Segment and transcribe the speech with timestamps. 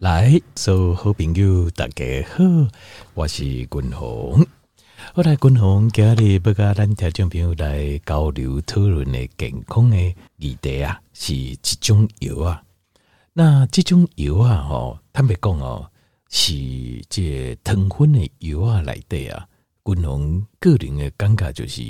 [0.00, 2.42] 来，所有好朋友大家好，
[3.12, 4.46] 我是君鸿。
[5.12, 9.98] 我来君鸿今日要跟咱听众朋友来交流讨论的健康的
[10.38, 12.62] 议题啊，是一种药啊。
[13.34, 15.86] 那这种药啊，吼，坦白讲哦，
[16.30, 16.54] 是
[17.10, 19.46] 这糖分的药啊来的啊。
[19.84, 21.82] 君鸿个人的感觉就是，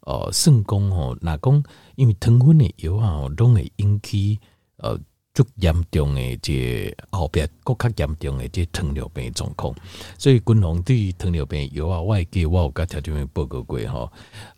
[0.00, 1.64] 呃，算讲吼，那讲
[1.94, 4.38] 因为糖分的药啊，拢会引起
[4.76, 5.00] 呃。
[5.36, 9.74] 足严重的这后边更加严重的这糖尿病状况，
[10.16, 14.10] 所以均衡对于糖尿病有啊，外给我有跟条件报告过哈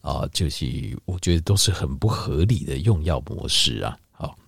[0.02, 3.98] 啊，就是我觉得都是很不合理的用药模式啊。
[4.12, 4.38] 好，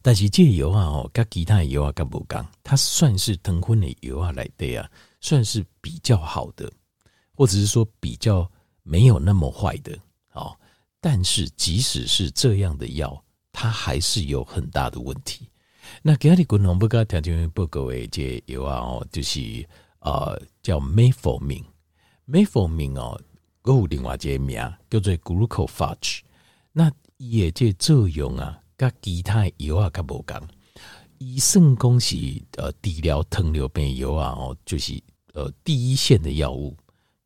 [0.00, 4.88] 但是这油啊哦，跟其他油啊跟不讲，它算是糖分的油啊来的啊，
[5.20, 6.72] 算是比较好的，
[7.34, 8.48] 或者是说比较
[8.84, 9.98] 没有那么坏的。
[10.28, 10.56] 好，
[11.00, 13.20] 但是即使是这样的药。
[13.52, 15.48] 它还是有很大的问题。
[16.02, 19.66] 那今日滚龙不跟条件报告的这有啊哦，就是
[20.00, 23.20] 呃叫 Metformin，Metformin 哦，
[23.64, 24.56] 有另外一个名
[24.88, 26.20] 叫做 Glucophage。
[26.72, 30.40] 那也这作用啊，甲其他药啊较无共。
[31.18, 32.16] 医生讲是
[32.56, 35.02] 呃治疗糖尿病药啊哦，就是
[35.34, 36.76] 呃第一线的药物。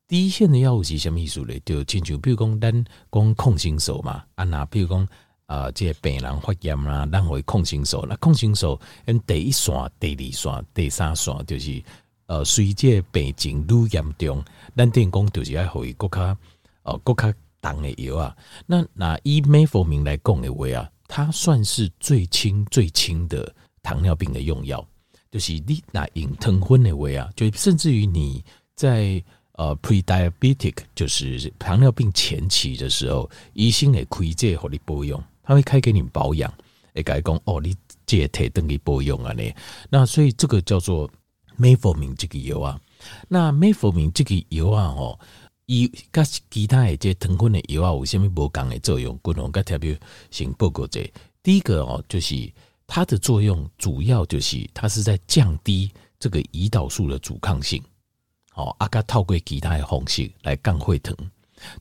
[0.07, 1.53] 第一线的药物是什么意思呢？
[1.63, 5.07] 就亲像比如讲咱讲抗生素嘛，啊那比如讲。
[5.47, 8.05] 啊，这个、病人发炎啦，咱会抗生素。
[8.09, 11.83] 那抗生素，因第一线、第二线、第三线，就是
[12.25, 14.43] 呃，随这病情愈严重，
[14.75, 16.37] 咱电工就是要给国较
[16.81, 18.35] 呃国较重的药啊。
[18.65, 24.83] 那那以美佛明来讲的话啊，它算是最轻最轻的糖尿病的用药。
[25.31, 28.43] 就是你那饮糖分的话啊，就甚至于你
[28.73, 35.23] 在呃 pre-diabetic，就是糖尿病前期的时候，医生会开这给你保养。
[35.45, 36.51] 他会开给你保养，
[36.93, 39.43] 会改讲哦，你这体等于保养啊呢。
[39.89, 41.09] 那所以这个叫做
[41.55, 42.79] 美佛明这个药啊。
[43.27, 45.19] 那美佛明这个药啊，哦，
[45.67, 49.17] 伊跟其他的这糖分的药啊，有什么不同的作用？
[49.21, 49.97] 共同跟特别
[50.31, 51.09] 先报告这。
[51.43, 52.51] 第一个哦，就是
[52.87, 57.81] 它的作用主要就是它是在降低这个胰岛素的阻抗性。
[58.55, 61.15] 哦，阿卡透过其他的方式来降血糖，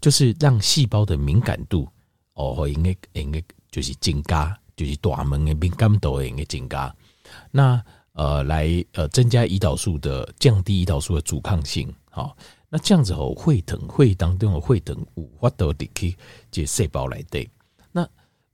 [0.00, 1.88] 就是让细胞的敏感度。
[2.34, 6.94] 哦，应该应该就是增加，就是大门的敏感度应该增加。
[7.50, 11.92] 那呃，来呃增加胰岛素的，降低胰岛素的阻抗性。
[12.10, 12.36] 好、
[12.68, 16.16] 那这样子后血糖血当中的血糖有法度入去
[16.50, 17.48] 这细胞来对。
[17.90, 18.08] 那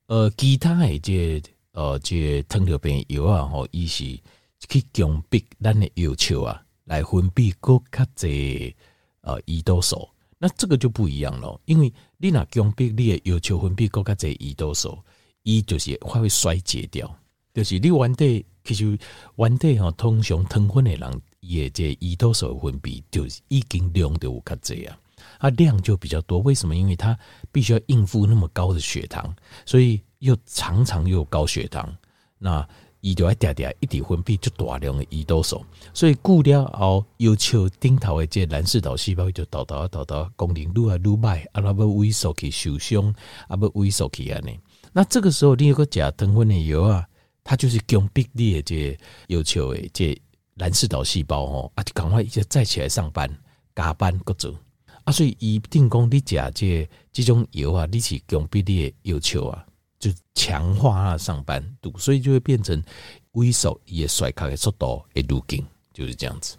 [0.06, 1.42] 呃，其他的这
[1.72, 4.18] 呃这糖尿病药啊，吼，伊是
[4.66, 8.74] 去强迫咱的要求啊，来分泌更加侪
[9.20, 10.08] 呃胰岛素。
[10.38, 11.92] 那这个就不一样了，因为
[12.22, 14.98] 你那强迫你的要求分泌更加侪胰岛素，
[15.42, 17.10] 伊就是会会衰竭掉。
[17.54, 18.98] 就是你原底其实
[19.36, 24.98] 原底吼，通常糖分的人，伊的这胰岛素分泌就是已经量就有较侪啊，
[25.38, 26.40] 啊量就比较多。
[26.40, 26.76] 为什么？
[26.76, 27.18] 因为它
[27.50, 31.96] 必须要应付那么高的血糖，所以又常常又高血糖，
[32.38, 32.68] 那。
[33.00, 43.08] 伊就爱嗲嗲一直分泌就大量的胰岛素，所以过了后要求顶头的这蓝氏岛细胞就倒倒倒倒功能愈来愈歹，啊，那要萎缩去受伤，
[43.48, 44.58] 啊，要萎缩去安尼。
[44.92, 47.06] 那这个时候你有个假糖分的药啊，
[47.42, 50.20] 它就是强迫你的这要求的这
[50.56, 53.30] 蓝氏岛细胞吼，啊，就赶快就再起来上班
[53.74, 54.54] 加班各种
[55.04, 59.64] 啊，所以一定讲你假这这种药啊，你是强迫你的要求啊。
[60.00, 62.82] 就强化它的上班度，所以就会变成
[63.34, 66.56] 萎缩也衰卡的速度会愈紧，就是这样子。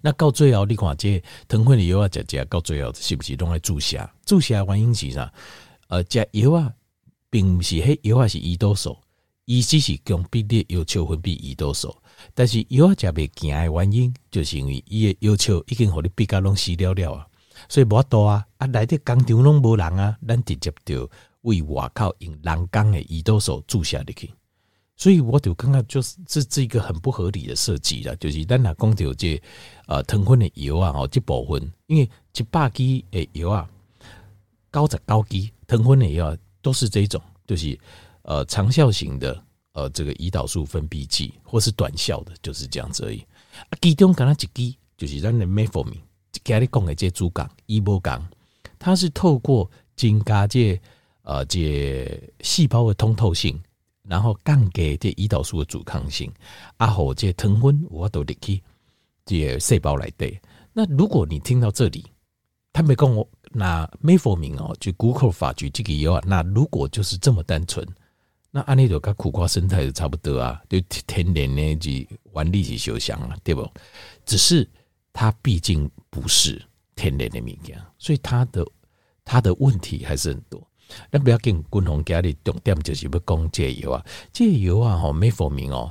[0.00, 4.10] 那到最后你看这糖分的药啊，吃吃到最后是不是拢来注射？
[4.24, 5.30] 注射原因是啥？
[5.88, 6.72] 呃，吃药啊，
[7.28, 8.96] 并不是迄药啊是胰岛素，
[9.44, 11.94] 伊只是强迫你要求分泌胰岛素，
[12.34, 17.26] 但是药啊吃袂行的原因，就是因为伊的要求已经互你比较拢死了了啊，
[17.68, 21.08] 所以无多啊，啊来的工厂拢无人啊，咱直接就。
[21.42, 24.30] 为外口用人工的胰岛素注下去，
[24.96, 28.16] 所以我就感觉就是这这一个很不合理的设计了。
[28.16, 29.40] 就是咱若讲到这
[29.86, 33.70] 呃糖分的药啊，哦这部分，因为一百支的药啊，
[34.72, 37.78] 九十九支糖分的药都是这种，就是
[38.22, 39.44] 呃长效型的
[39.74, 43.20] 呃这个胰岛素分泌剂，或是短效的，就是这样子而已。
[43.70, 46.00] 啊，其中敢若一支就是咱的 Metformin，
[46.42, 48.28] 今日讲的这主讲伊无讲，
[48.76, 50.80] 它是透过增加这。
[51.28, 53.60] 呃，这细胞的通透性，
[54.02, 56.32] 然后降低这胰岛素的阻抗性，
[56.78, 58.62] 啊，好，这糖分我都得去
[59.26, 60.40] 这细胞来对。
[60.72, 62.06] 那如果你听到这里，
[62.72, 67.86] 他没跟我那 Metformin 哦，就 Glucophage 这个药啊，那如果就是这么单纯，
[68.50, 71.90] 那按那种跟苦瓜生态是差不多啊，就天然的就
[72.34, 73.70] 原理是相像啊，对不？
[74.24, 74.66] 只是
[75.12, 76.58] 它毕竟不是
[76.96, 78.66] 天然的物件，所以它的
[79.26, 80.66] 它的问题还是很多。
[81.10, 85.90] 那不要跟共同家里重点就是要讲这油啊，这油啊吼没说明哦，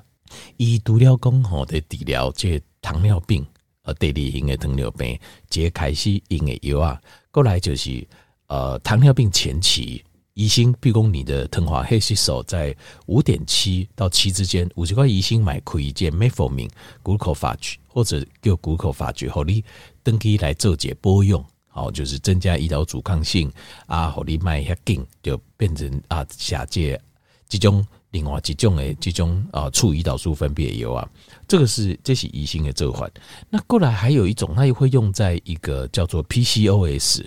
[0.58, 3.46] 伊除了讲吼的治疗这糖尿病
[3.84, 7.02] 呃第二型的糖尿病，这开始用的油啊，
[7.32, 8.06] 过来就是
[8.48, 10.04] 呃糖尿病前期。
[10.36, 12.76] 胰心，比如讲你的糖化血色素在
[13.08, 19.66] 五点七到七之间，五十块胰心买可以件 metformin g l u c o f a g e 或者叫 glucophage 好，你
[20.04, 21.44] 登记来做解波用，
[21.78, 23.52] 哦，就是增加胰岛阻抗性
[23.86, 27.00] 啊，好，你卖一下劲就变成啊下界
[27.48, 31.08] 这种另外几种诶，这种啊促胰岛素分泌油啊，
[31.48, 33.10] 这个是这是胰心的这环。
[33.50, 37.26] 那过来还有一种，它也会用在一个叫做 PCOS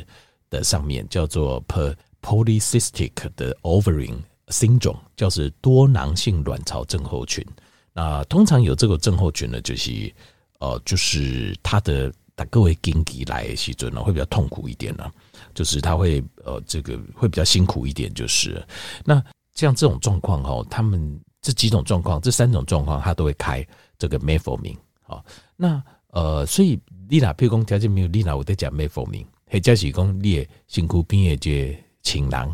[0.51, 4.17] 的上面，叫做 per Polycystic 的 ovarian
[4.49, 7.47] syndrome，叫做多囊性卵巢症候群。
[7.93, 10.13] 那通常有这个症候群呢，就是
[10.59, 12.13] 呃，就是它的
[12.47, 15.11] 各位经期来的时阵呢，会比较痛苦一点呢，
[15.55, 18.13] 就是他会呃，这个会比较辛苦一点。
[18.15, 18.67] 就是
[19.05, 19.23] 那
[19.55, 23.67] 像这种状况哈，他们这几种状况，这三种状况，他都会开
[23.99, 24.77] 这个 metformin
[25.07, 25.23] 啊。
[25.57, 31.85] 那呃，所以丽娜，譬如讲条件没有丽娜，我在讲 metformin，或者是讲你的辛苦边的这。
[32.03, 32.49] 情郎，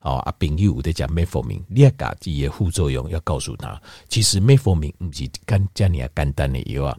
[0.00, 6.98] 哦啊，朋友在讲 metformin，你要搞这些副作用，要告诉他，其实 metformin 不是干这样简单的药啊。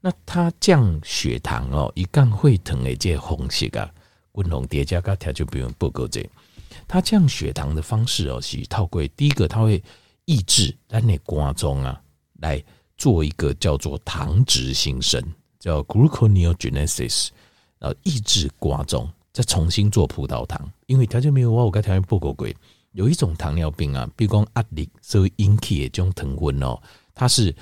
[0.00, 3.90] 那它降血糖哦，一降会疼的这红色啊，
[4.32, 6.28] 滚红叠加个条就不用报告这。
[6.88, 9.82] 它降血糖的方式哦，是透过第一个，它会
[10.24, 12.00] 抑制咱的肝脏啊，
[12.40, 12.62] 来
[12.96, 15.22] 做一个叫做糖质新生，
[15.58, 17.28] 叫 gluconeogenesis，
[17.78, 19.10] 然后抑制肝脏。
[19.32, 22.54] 再重新做葡萄糖，因为条件没有我，我跟条件不够贵。
[22.90, 26.82] 有一种糖尿病啊，比如讲压力所以引起的这种糖分哦，
[27.14, 27.54] 它是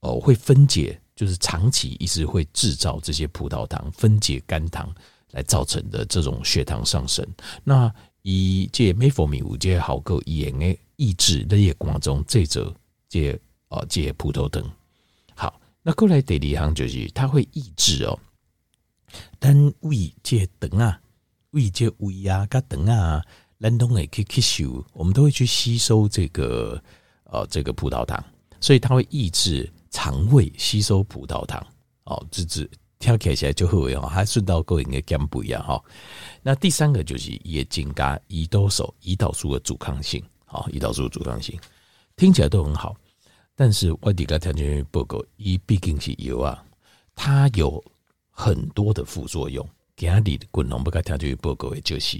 [0.00, 4.92] 哦会分解，就是长期一直会制造这些葡萄糖分解肝糖
[5.30, 7.26] 来造成的这种血糖上升。
[7.62, 12.74] 那以这 metformin 五这好够也诶抑制那些肝中这则
[13.08, 13.32] 这
[13.68, 14.62] 哦这葡萄糖。
[15.34, 18.18] 好，那过来第二行就是它会抑制哦，
[19.38, 21.00] 但胃这糖啊。
[21.50, 23.22] 胃这胃啊，跟等啊，
[23.58, 26.82] 冷冻诶，可以吸收，我们都会去吸收这个
[27.26, 28.20] 呃这个葡萄糖，
[28.60, 31.64] 所以它会抑制肠胃吸收葡萄糖。
[32.02, 32.68] 哦，这这
[32.98, 35.80] 跳起来就会哦，还顺道勾引个肝不一样哈。
[36.42, 41.56] 那第三个就是也增加胰岛素胰岛素的阻抗性，好，胰岛素阻抗性
[42.16, 42.96] 听起来都很好，
[43.54, 46.60] 但是外地个条件报告，一毕竟是油啊，
[47.14, 47.82] 它有
[48.30, 49.64] 很多的副作用。
[49.96, 52.18] 今日的滚龙不该听这个报告的就是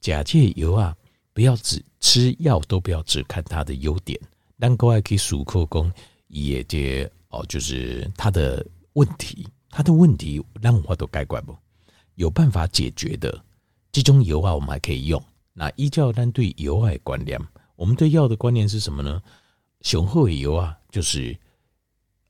[0.00, 0.94] 假借油啊，
[1.32, 4.18] 不要只吃药，都不要只看它的优点，
[4.60, 5.92] 但各位可以数口工
[6.28, 11.56] 也这哦，就是它的问题，它的问题让我都改观不？
[12.14, 13.42] 有办法解决的
[13.92, 15.22] 这种油啊，我们还可以用。
[15.52, 17.40] 那依照单对油啊的观念，
[17.74, 19.22] 我们对药的观念是什么呢？
[19.82, 21.36] 雄厚的油啊，就是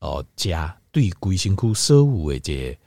[0.01, 2.79] 哦加对龟辛苦生物的这。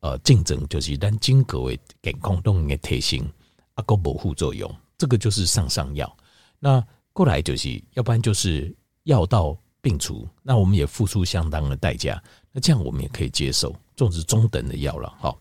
[0.00, 3.28] 呃，竞争就是咱整个的健康都的特性，
[3.74, 6.16] 啊，个无副作用，这个就是上上药。
[6.60, 8.72] 那过来就是，要不然就是
[9.04, 12.20] 药到病除，那我们也付出相当的代价。
[12.50, 15.14] 那这样我们也可以接受，种是中等的药了。
[15.20, 15.38] 好，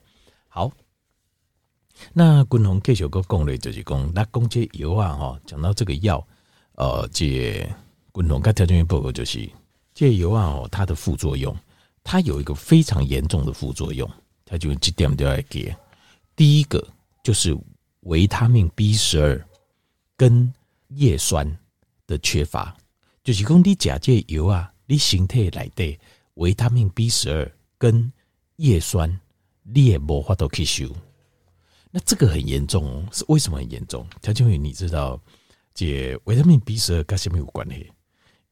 [0.48, 0.72] 好。
[2.14, 6.24] 那滚红继续个讲的就是讲，那讲这药啊，哈，讲到这个药，
[6.74, 7.68] 呃，这
[8.12, 9.50] 滚红跟条件报告就是，
[9.96, 11.58] 这药啊，它的副作用，
[12.04, 14.08] 它有一个非常严重的副作用。
[14.46, 15.76] 它就几点都要给，
[16.36, 16.88] 第一个
[17.24, 17.58] 就是
[18.02, 19.48] 维他命 B 十二
[20.16, 20.54] 跟
[20.90, 21.58] 叶酸
[22.06, 22.78] 的缺乏，
[23.26, 26.00] 就是讲你吃这油啊，你身体里的
[26.36, 28.14] 维他命 B 十二跟
[28.58, 29.20] 叶酸
[29.64, 30.96] 你也无法度吸收，
[31.90, 33.04] 那这个很严重哦。
[33.12, 34.06] 是为什么很严重？
[34.22, 35.20] 他就会你知道，
[35.74, 37.92] 这维他命 B 十二跟什么有关系？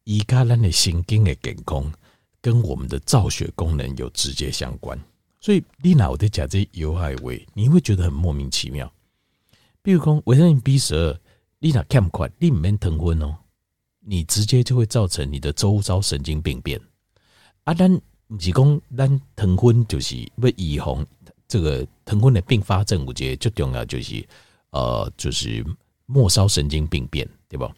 [0.06, 1.94] 伊跟咱的神经的健康
[2.42, 5.00] 跟我们的造血功能有直接相关。
[5.40, 8.92] 所以你哪有在讲这有害为，你会觉得很莫名其妙。
[9.84, 11.20] 比如说维他命 B 十二，
[11.60, 13.38] 你哪看不快，你唔免疼昏哦，
[14.06, 16.80] 你直接就会造成你的周遭神经病变。
[17.64, 17.90] 啊，咱
[18.28, 21.06] 不是讲咱疼昏就是要预防
[21.48, 24.26] 这个疼昏的并发症，我觉得最重要就是
[24.72, 25.66] 呃，就是
[26.06, 27.70] 末梢神经病变，对不？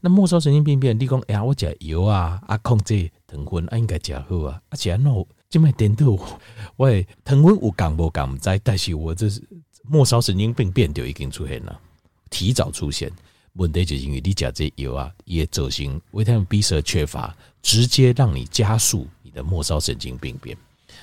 [0.00, 5.26] 那末梢神经病变，你讲哎呀，我吃油啊，啊控制疼昏，啊应该吃好啊，而且啊喏。
[5.50, 6.18] 这么点头，
[6.78, 9.40] 喂， 疼昏有感无感在，但是我这是
[9.84, 11.80] 末梢神经病变就已经出现了，
[12.28, 13.08] 提早出现，
[13.54, 20.56] 问题就是因为你吃这药啊，也造成维他命 B 十二缺乏，直接让你加速你的末梢神经病变。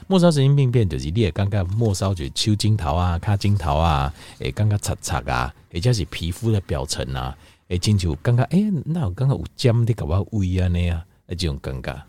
[0.07, 12.01] 末梢神经病变就是你也刚刚末梢就抽筋头啊、卡筋头啊，诶，刚刚擦擦啊，或者是皮肤的表层啊，诶，进去刚刚诶，那我刚刚有尖的搞不好胃啊那样，这种尴尬。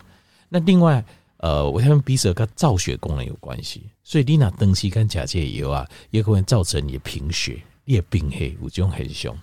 [0.49, 1.05] 那另外，
[1.37, 9.37] 呃，维他命 B 十二跟造血功能有关系，所以你那东西跟假借油啊，也可能造成你的贫血、你的病黑，有这种很凶，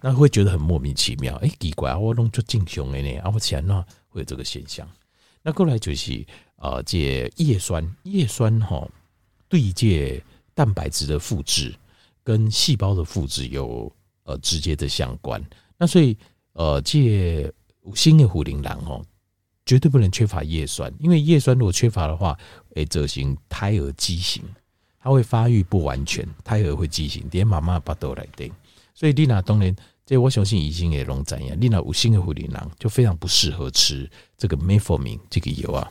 [0.00, 4.88] 那会觉得很莫名其妙，诶，奇怪，我弄就正常的呢，啊，我前呢会有这个现象。
[5.42, 6.26] 那过来就是。
[6.62, 8.86] 呃，借叶酸，叶酸哈，
[9.48, 10.22] 对这
[10.54, 11.74] 蛋白质的复制
[12.22, 13.90] 跟细胞的复制有
[14.24, 15.42] 呃直接的相关。
[15.78, 16.14] 那所以
[16.52, 17.50] 呃，借
[17.94, 19.02] 新的虎龄狼哦，
[19.64, 22.38] 绝对不能缺乏叶酸，因为叶酸如果缺乏的话，
[22.74, 24.44] 诶，造成胎儿畸形，
[25.00, 28.52] 它会发育不完全，胎儿会畸形，连妈妈把都来顶。
[28.94, 29.74] 所以丽娜当年，
[30.10, 35.88] 这我相信已经也拢知影，丽娜有新的虎龄狼就非常不适合吃这个 Metformin 这个油啊。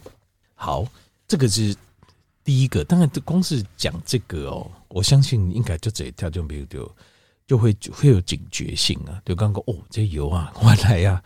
[0.55, 0.85] 好，
[1.25, 1.73] 这个是
[2.43, 2.83] 第一个。
[2.83, 6.95] 当然，这光是讲这个哦，我相信应该就这一条就没有就
[7.47, 9.21] 就会就会有警觉性啊。
[9.25, 11.23] 就刚刚哦，这油啊， 原来呀、啊，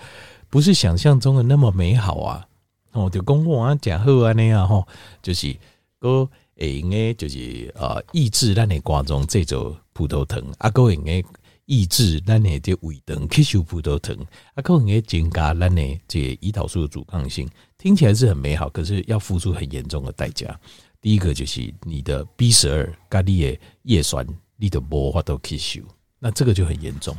[0.52, 2.48] 不是想象中的那么美好啊。
[2.92, 4.88] 哦，就公共啊讲好啊那样吼，
[5.24, 5.52] 就是
[5.98, 11.26] 个会用诶，就是呃抑制咱的肝脏这种葡萄糖啊，个用诶
[11.66, 14.16] 抑制咱的这胃肠吸收葡萄糖
[14.54, 17.50] 啊，个用诶增加咱的这胰岛素的阻抗性。
[17.78, 20.60] 听起来是很美好，可是要付出很严重的代价。
[21.02, 25.82] 第一个就是你的 B 十二咖喱的叶酸，你的无法都吸收，
[26.20, 27.16] 那这个就很严重。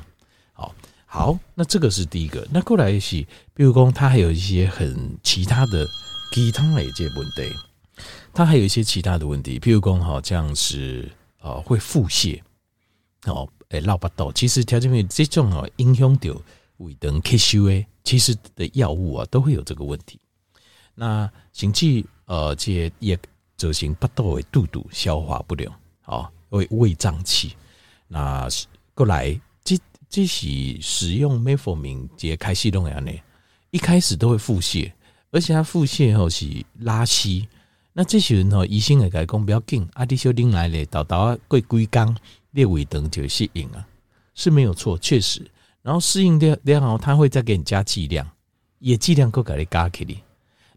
[0.53, 0.75] 好，
[1.05, 2.47] 好，那这个是第一个。
[2.51, 5.87] 那过来是，比如说它还有一些很其他的
[6.33, 11.11] 其他的一些问题，它还有一些其他的问题，譬如说哈，像是
[11.41, 12.41] 啊会腹泻，
[13.27, 14.33] 哦，诶，绕不到。
[14.33, 16.31] 其实条件面这种哦，影响到
[16.79, 20.19] 胃肠吸收诶，其实的药物啊都会有这个问题。
[20.95, 23.19] 那甚至呃，这也
[23.57, 25.73] 造成不到的肚肚消化不良，
[26.07, 27.55] 哦，胃胃胀气。
[28.09, 28.49] 那
[28.95, 29.77] 过来，这
[30.09, 30.47] 这是
[30.81, 33.13] 使用 Metformin 这开始弄样呢？
[33.71, 34.93] 一开始都会腹泻，
[35.33, 37.49] 而且它腹泻后是拉稀。
[37.93, 42.17] 那这些人哦，医生也讲不要紧，阿弟小丁来了，到到过几工，
[42.55, 43.87] 列胃等就适应啊，
[44.35, 45.45] 是没有错，确实。
[45.83, 48.27] 然后适应掉然后他会再给你加剂量，
[48.79, 50.19] 也剂量够给你加给你。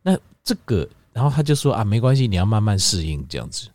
[0.01, 3.69] 那这个，然后他就说啊，没关系，你要慢慢适应，这样子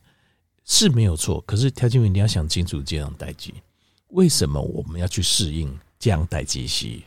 [0.67, 1.41] 是没有错。
[1.47, 3.55] 可是条件员你要想清楚这样代际，
[4.09, 7.01] 为什么我们要去适应这样代际是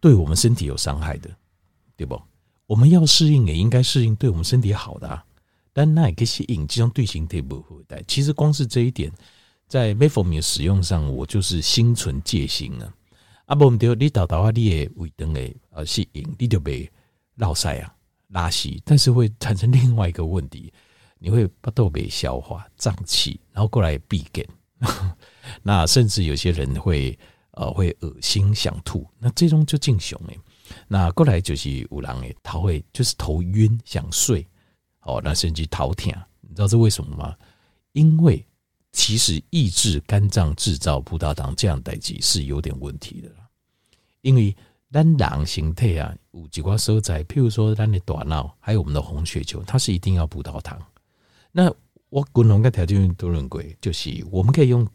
[0.00, 1.30] 对我们身体有伤害的，
[1.96, 2.20] 对不？
[2.66, 5.24] 我们要适应也应该适应对我们身体好的啊。
[5.72, 8.04] 但那也可以适应这种队形对不对？
[8.06, 9.10] 其实光是这一点，
[9.68, 12.94] 在魔法面使用上，我就是心存戒心啊。
[13.46, 16.90] 啊不，你你到到啊，你也胃肠诶呃适应，你就被
[17.36, 17.92] 落塞啊。
[18.30, 20.72] 拉稀，但是会产生另外一个问题，
[21.20, 24.44] 你会不豆被消化胀气，然后过来闭给，
[25.62, 27.16] 那甚至有些人会
[27.52, 30.36] 呃会恶心想吐，那这种就进熊诶，
[30.88, 34.44] 那过来就是有人诶，头会就是头晕想睡，
[35.02, 37.36] 哦，那甚至头痛，你知道这为什么吗？
[37.92, 38.44] 因为
[38.96, 43.30] 其实抑制肝脏制造葡萄糖这样代志是有点问题的，
[44.22, 44.56] 因为。
[44.88, 50.80] 咱人形态啊，有几挂所在，譬如说咱的大脑，还有我们的红血球，它是一定要葡萄糖。
[51.52, 51.70] 那
[52.08, 54.88] 我共同的条件都认为，就是我们可以用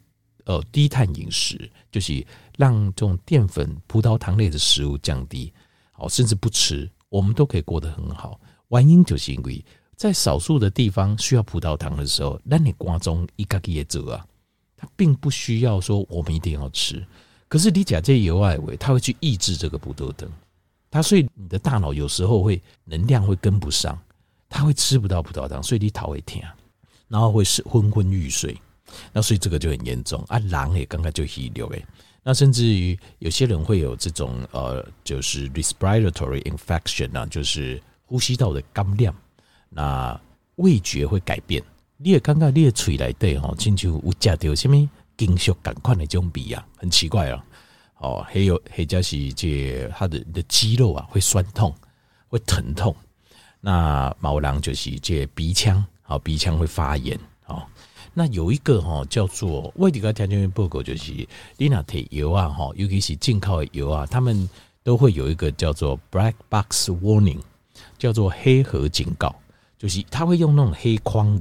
[0.46, 2.26] 呃低碳饮食，就是
[2.58, 5.54] 让这种淀粉、葡萄糖类的食物降低，
[5.92, 8.40] 好，甚至不吃，我们都可以过得很好。
[8.70, 9.64] 原因就是因为
[10.02, 14.26] 在少数的地方需要葡萄糖的时候，那你瓜中一个个也走啊，
[14.76, 17.06] 它并不需要说我们一定要吃。
[17.48, 20.28] 可是你讲这油外围，它会去抑制这个葡萄糖，
[20.90, 23.96] 它所以你的大脑有时候会能量会跟不上，
[24.50, 26.42] 它会吃不到葡萄糖，所以你头会痛，
[27.08, 28.60] 然后会是昏昏欲睡，
[29.14, 30.40] 那所以这个就很严重啊。
[30.50, 31.86] 狼也刚刚就遗留诶，
[32.24, 39.14] 那甚至于有些人会有这种呃，就是 respiratory infection 啊，就是呼吸道的感染，
[39.74, 40.20] 那
[40.58, 41.64] 味觉会改变。
[41.98, 44.90] 你也刚刚你的嘴来对吼，亲像有加掉什么？
[45.18, 47.46] 金属感快的这种鼻啊，很奇怪啊。
[47.98, 51.72] 哦，还有还就是这他的的肌肉啊会酸痛，
[52.28, 52.96] 会疼痛。
[53.60, 57.20] 那毛囊就是这鼻腔，好鼻腔会发炎。
[57.46, 57.62] 哦，
[58.16, 61.14] 那有一个哈叫做外地个条件报告，就是
[61.58, 64.50] 你那提油啊哈，尤其是进口的油啊，他们
[64.82, 67.40] 都会有一个叫做 black box warning，
[68.00, 69.36] 叫做黑盒警告，
[69.82, 71.36] 就是他会用那种黑框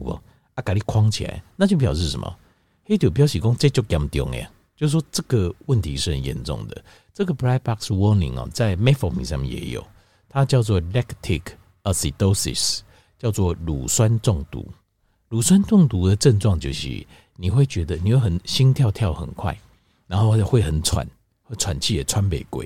[0.55, 2.39] 啊，把你框起来，那就表示什么？
[2.87, 6.83] 黑就表示讲这就严重诶，就是说这个问题是很严重的。
[7.13, 9.87] 这个 black box warning 哦，在 metformin 上面也有，
[10.27, 11.43] 它叫做 lactic
[11.83, 12.79] acidosis，
[13.19, 14.67] 叫做乳酸中毒。
[15.29, 17.07] 乳酸中毒的症状就是
[17.37, 19.55] 你会觉得你会很心跳跳很快，
[20.07, 21.07] 然后会很喘，
[21.59, 22.65] 喘气也喘不过。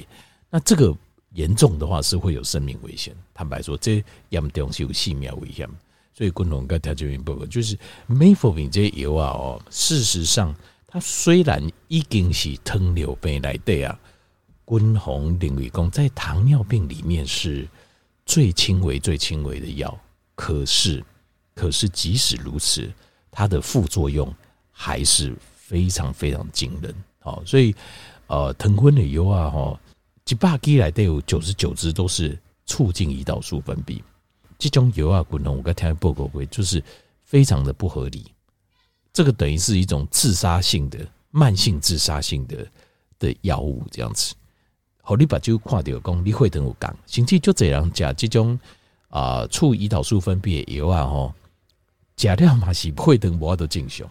[0.48, 0.96] 那这个
[1.34, 3.14] 严重的话是会有生命危险。
[3.32, 5.68] 坦白说，这严重是有性命危险。
[6.16, 7.76] 所以，共同跟条件员报告就是
[8.08, 10.54] metformin 这些药啊，哦，事实上，
[10.86, 13.98] 它虽然已经是糖尿病来的啊，
[14.64, 17.68] 均衡领域工在糖尿病里面是
[18.24, 19.98] 最轻微、最轻微的药，
[20.36, 21.04] 可是，
[21.52, 22.88] 可是即使如此，
[23.32, 24.32] 它的副作用
[24.70, 26.94] 还是非常非常惊人。
[27.18, 27.74] 好，所以，
[28.28, 29.80] 呃，糖分的药啊，哈，
[30.26, 34.02] 一百支来的有九十九支都是促进胰岛素分泌。
[34.58, 36.82] 这种油啊，滚龙我刚听报告过，就是
[37.24, 38.24] 非常的不合理。
[39.12, 40.98] 这个等于是一种自杀性的、
[41.30, 42.66] 慢性自杀性的
[43.18, 44.34] 的药物，这样子。
[45.02, 48.58] 好，你把就看到讲，你会等我讲，甚至就这样讲，这种
[49.10, 51.34] 啊促胰岛素分泌的油啊，吼，
[52.16, 54.06] 假料嘛是会等我都进行。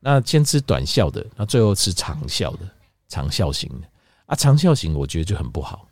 [0.00, 2.60] 那先吃短效的，那最后吃长效的、
[3.08, 3.88] 长效型的
[4.26, 5.88] 啊，长效型我觉得就很不好。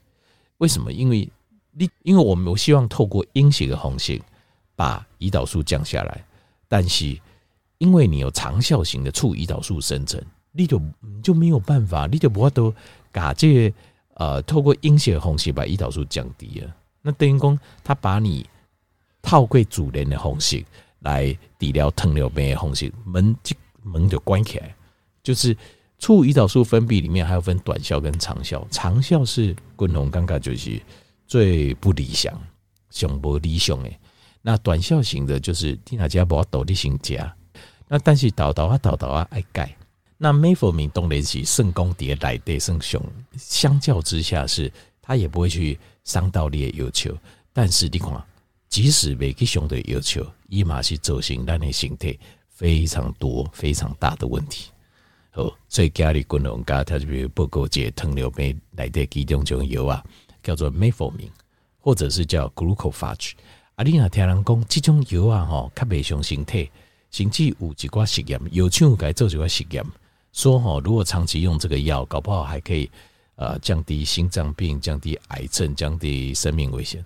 [0.58, 0.92] 为什么？
[0.92, 1.28] 因为
[1.72, 4.20] 你因为我们我希望透过阴血的红线
[4.76, 6.24] 把胰岛素降下来，
[6.68, 7.18] 但是
[7.78, 10.22] 因为你有长效型的促胰岛素生成，
[10.52, 12.72] 你就你就没有办法，你就不会都
[13.10, 13.76] 把这个
[14.14, 16.76] 呃透过阴血的红线把胰岛素降低了。
[17.02, 18.48] 那等于说他把你
[19.20, 20.64] 套过主人的红线
[21.00, 21.26] 来
[21.58, 24.74] 治疗糖尿病的红线门就门就关起来，
[25.22, 25.56] 就是
[25.98, 30.80] 促胰岛素分泌里面还有分短效跟长效，长效是共同尴尬就是。
[31.26, 32.38] 最不理想，
[32.90, 33.98] 上不理想诶。
[34.42, 37.34] 那短效型的就是听大家不要抖的型家。
[37.88, 39.74] 那但是导导啊导导啊爱改。
[40.18, 43.02] 那 metformin 动联起肾功蝶来对肾雄，
[43.38, 44.70] 相较之下是
[45.00, 47.16] 它也不会去伤到你的要求。
[47.54, 48.22] 但是你看，
[48.68, 52.20] 即使没去熊的要求，伊嘛是造成咱的身体
[52.50, 54.70] 非常多非常大的问题。
[55.34, 60.02] 好，所以家里滚龙家，他就比如报告这糖尿病来对其中种药啊。
[60.44, 61.30] 叫做 metformin，
[61.80, 63.32] 或者是叫 glucophage。
[63.76, 66.70] 啊，你若听人讲这种药啊，吼，较袂伤身体，
[67.10, 69.82] 甚至有一寡实验，有厂该做一寡实验，
[70.34, 72.90] 说吼，如果长期用这个药，搞不好还可以
[73.36, 77.02] 呃降低心脏病、降低癌症、降低生命危险。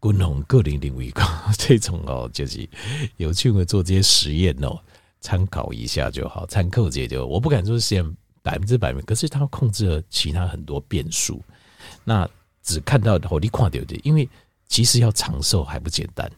[0.00, 2.66] 均衡个人认为讲 这种哦，就是
[3.18, 4.80] 有厂会做这些实验哦，
[5.24, 11.42] 参考一下就好，参考这就好我不敢说实验百分之百，可是他控制了其他很多变数。
[12.04, 12.28] 那
[12.62, 14.28] 只看到火力跨掉的，因为
[14.68, 16.30] 其实要长寿还不简单，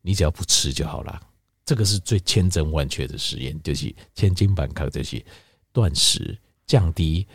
[0.00, 1.20] 你只要不吃就好了。
[1.66, 5.22] 这个是最千真万确的实验，就是千金板靠这些
[5.70, 6.34] 断食，
[6.66, 7.26] 降低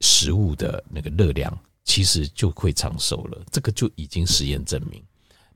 [0.00, 3.44] 食物的那个热量，其实就会长寿了。
[3.50, 5.02] 这个就已经实验证明。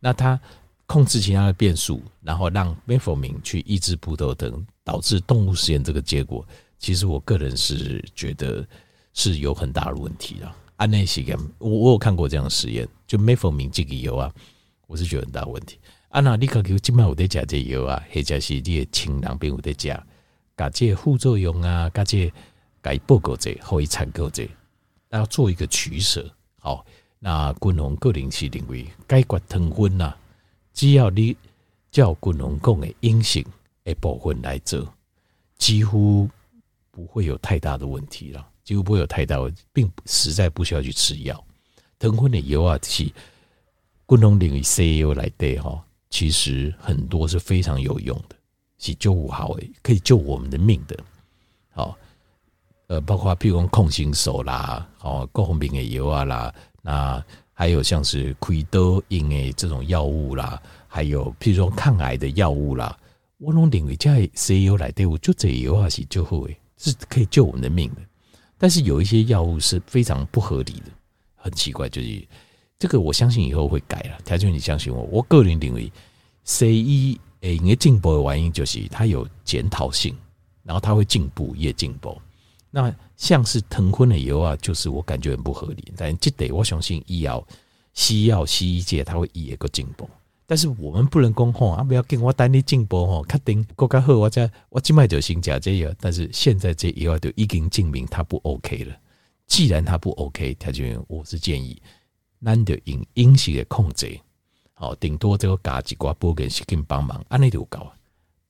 [0.00, 0.40] 那他
[0.86, 6.46] 控制其他的变数，然后让美佛明去抑制葡萄糖，导致动物实验这个结果，
[6.78, 8.66] 其实我个人是觉得
[9.12, 10.52] 是有很大的问题的。
[10.76, 14.32] 安内西干，我我有看过这样的实验，就美佛明这个油啊，
[14.86, 15.78] 我是觉得很大问题。
[16.08, 20.04] 啊，那你可给我今晚我在加这油啊，或者是你的亲人并有在加，
[20.56, 22.32] 加这副作用啊，加这
[22.82, 24.48] 该报告这，可以参考这，
[25.10, 26.28] 要做一个取舍。
[26.58, 26.84] 好，
[27.18, 30.14] 那均衡个人是认为解决糖分呐，
[30.74, 31.34] 只要你
[31.90, 33.42] 照均衡讲的阴性
[33.84, 34.86] 的部分来做，
[35.56, 36.28] 几乎
[36.90, 38.46] 不会有太大的问题了。
[38.64, 41.44] 几乎不会有太大问题，并实在不需要去吃药。
[41.98, 43.04] 糖分的油啊，是
[44.08, 48.34] 均衡领域 CEO 来对哈，其实很多是非常有用的，
[48.78, 50.98] 是救五好诶，可以救我们的命的。
[51.72, 51.94] 好，
[52.86, 57.22] 呃，包括譬如说控心手啦，好，高红饼的油啊啦，那
[57.54, 62.94] 还有像是奎多因诶这种药物啦，还有譬如说抗癌的药物啦，
[63.38, 68.02] 我拢认为在 CEO 来对，我就这油啊是救好诶，是可以救我们的命的。
[68.58, 70.86] 但是有一些药物是非常不合理的，
[71.36, 72.26] 很奇怪，就是
[72.78, 74.18] 这个我相信以后会改了。
[74.24, 75.92] 他就你相信我，我个人认为
[76.44, 80.16] ，C E 诶，应该进步的原因就是它有检讨性，
[80.62, 82.20] 然后它会进步也进步。
[82.76, 85.92] 那像是糖分的油啊，就是我感觉很不合理。
[85.96, 87.46] 但这得我相信医药、
[87.92, 90.10] 西药、西医界它会一个进步。
[90.44, 95.94] 但是我们不能讲吼啊，不要跟我单你进步吼，确定国家好，我再我今麦就先加这药。
[96.00, 98.96] 但是现在这药就已经证明它不 OK 了。
[99.46, 101.80] 既然它不 OK，他就我是建议，
[102.40, 104.18] 难得用饮食的控制，
[104.72, 107.86] 好，顶多这个加几挂波根是给你帮忙，安内就够，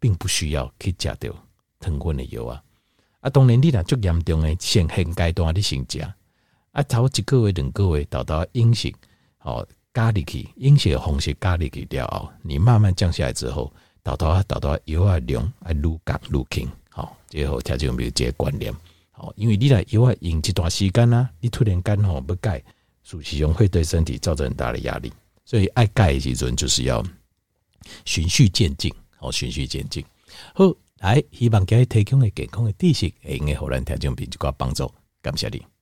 [0.00, 1.30] 并不需要去加掉
[1.78, 2.63] 糖分的油啊。
[3.24, 5.98] 啊，当然你若足严重诶，先现阶段你先食，
[6.72, 8.92] 啊，头一个月两个月，豆豆饮食，
[9.40, 18.70] 哦，加入去饮食的方式加入去了后，你慢慢降下来之后，豆豆豆豆油啊量啊愈降愈轻，好，最后条件有没有这个观念？
[19.10, 22.62] 好，因为你来油啊用一段时间啊，你突然间吼不改，
[23.04, 25.10] 属实上会对身体造成很大的压力，
[25.46, 27.02] 所以爱改的时阵就是要
[28.04, 30.04] 循序渐进，好，循序渐进，
[30.52, 30.70] 好。
[31.04, 34.90] 来，希望今日提供的健康的知识，会用个互咱听众朋友一寡帮助，
[35.20, 35.73] 感谢你。